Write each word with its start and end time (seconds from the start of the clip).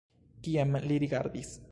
Kien 0.47 0.79
li 0.87 0.97
rigardis? 1.03 1.53